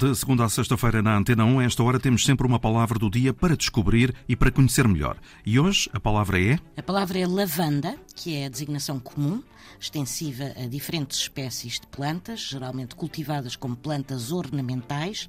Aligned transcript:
De 0.00 0.14
segunda 0.14 0.46
a 0.46 0.48
sexta-feira 0.48 1.02
na 1.02 1.14
Antena 1.14 1.44
1, 1.44 1.58
a 1.58 1.64
esta 1.64 1.82
hora 1.82 2.00
temos 2.00 2.24
sempre 2.24 2.46
uma 2.46 2.58
palavra 2.58 2.98
do 2.98 3.10
dia 3.10 3.34
para 3.34 3.54
descobrir 3.54 4.14
e 4.26 4.34
para 4.34 4.50
conhecer 4.50 4.88
melhor. 4.88 5.18
E 5.44 5.60
hoje 5.60 5.90
a 5.92 6.00
palavra 6.00 6.40
é? 6.40 6.58
A 6.74 6.82
palavra 6.82 7.18
é 7.18 7.26
lavanda, 7.26 7.94
que 8.16 8.34
é 8.34 8.46
a 8.46 8.48
designação 8.48 8.98
comum, 8.98 9.42
extensiva 9.78 10.54
a 10.56 10.66
diferentes 10.66 11.18
espécies 11.18 11.78
de 11.78 11.86
plantas, 11.86 12.40
geralmente 12.40 12.94
cultivadas 12.94 13.56
como 13.56 13.76
plantas 13.76 14.32
ornamentais 14.32 15.28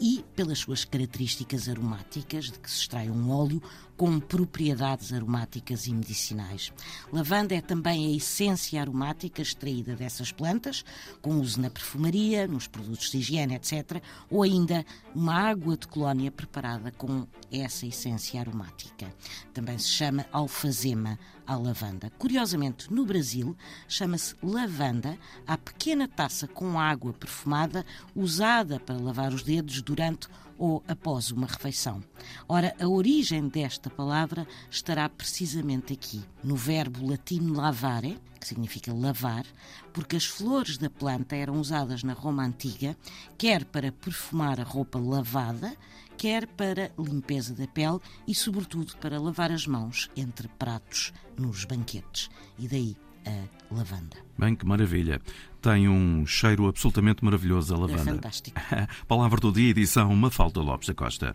e 0.00 0.24
pelas 0.36 0.60
suas 0.60 0.84
características 0.84 1.68
aromáticas, 1.68 2.44
de 2.44 2.60
que 2.60 2.70
se 2.70 2.78
extrai 2.78 3.10
um 3.10 3.28
óleo 3.28 3.60
com 3.96 4.18
propriedades 4.18 5.12
aromáticas 5.12 5.86
e 5.86 5.92
medicinais. 5.92 6.72
Lavanda 7.12 7.54
é 7.54 7.60
também 7.60 8.06
a 8.06 8.16
essência 8.16 8.80
aromática 8.80 9.42
extraída 9.42 9.94
dessas 9.94 10.32
plantas, 10.32 10.84
com 11.20 11.36
uso 11.36 11.60
na 11.60 11.70
perfumaria, 11.70 12.48
nos 12.48 12.66
produtos 12.66 13.10
de 13.10 13.18
higiene, 13.18 13.54
etc., 13.54 14.02
ou 14.30 14.42
ainda 14.42 14.84
uma 15.14 15.34
água 15.34 15.76
de 15.76 15.86
colónia 15.86 16.30
preparada 16.30 16.90
com 16.92 17.26
essa 17.50 17.86
essência 17.86 18.40
aromática. 18.40 19.12
Também 19.52 19.78
se 19.78 19.88
chama 19.88 20.26
alfazema 20.32 21.18
à 21.46 21.56
lavanda. 21.56 22.10
Curiosamente, 22.18 22.92
no 22.92 23.04
Brasil, 23.04 23.56
chama-se 23.88 24.34
lavanda 24.42 25.18
a 25.46 25.58
pequena 25.58 26.08
taça 26.08 26.48
com 26.48 26.78
água 26.78 27.12
perfumada 27.12 27.84
usada 28.14 28.80
para 28.80 28.96
lavar 28.96 29.32
os 29.32 29.42
dedos 29.42 29.82
durante 29.82 30.28
ou 30.62 30.80
após 30.86 31.32
uma 31.32 31.48
refeição. 31.48 32.00
Ora, 32.48 32.72
a 32.80 32.86
origem 32.86 33.48
desta 33.48 33.90
palavra 33.90 34.46
estará 34.70 35.08
precisamente 35.08 35.92
aqui, 35.92 36.22
no 36.44 36.54
verbo 36.54 37.04
latino 37.04 37.52
lavare, 37.52 38.16
que 38.38 38.46
significa 38.46 38.94
lavar, 38.94 39.44
porque 39.92 40.14
as 40.14 40.24
flores 40.24 40.78
da 40.78 40.88
planta 40.88 41.34
eram 41.34 41.58
usadas 41.58 42.04
na 42.04 42.12
Roma 42.12 42.44
antiga, 42.44 42.96
quer 43.36 43.64
para 43.64 43.90
perfumar 43.90 44.60
a 44.60 44.62
roupa 44.62 45.00
lavada, 45.00 45.76
quer 46.16 46.46
para 46.46 46.92
limpeza 46.96 47.54
da 47.54 47.66
pele 47.66 47.98
e, 48.24 48.32
sobretudo, 48.32 48.96
para 48.98 49.20
lavar 49.20 49.50
as 49.50 49.66
mãos 49.66 50.08
entre 50.16 50.46
pratos 50.46 51.12
nos 51.36 51.64
banquetes. 51.64 52.30
E 52.56 52.68
daí 52.68 52.96
a 53.26 53.74
lavanda. 53.74 54.16
Bem, 54.38 54.54
que 54.54 54.66
maravilha. 54.66 55.20
Tem 55.60 55.88
um 55.88 56.26
cheiro 56.26 56.66
absolutamente 56.66 57.24
maravilhoso 57.24 57.74
a 57.74 57.78
lavanda. 57.78 58.02
É 58.02 58.14
fantástico. 58.14 58.60
Palavra 59.06 59.40
do 59.40 59.52
dia, 59.52 59.70
edição 59.70 60.14
Mafalda 60.14 60.60
Lopes 60.60 60.88
da 60.88 60.94
Costa. 60.94 61.32